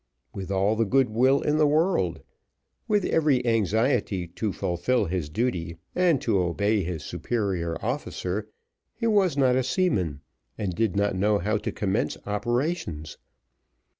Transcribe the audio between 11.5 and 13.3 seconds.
to commence operations.